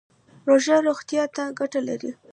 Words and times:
روژه 0.49 0.75
روغتیا 0.87 1.23
ته 1.35 1.43
ګټه 1.59 1.79
لري 1.87 2.11